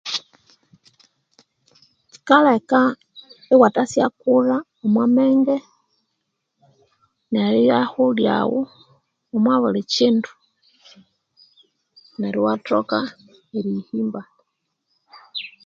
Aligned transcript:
Kyikaleka 2.11 2.79
iwatasyakula 3.53 4.55
omwamenge 4.83 5.55
neribyahu 7.31 8.03
lyaghu 8.19 8.61
omobulikindu 9.35 10.29
nero 12.19 12.39
iwatoka 12.41 12.97
eriyihimba 13.57 14.21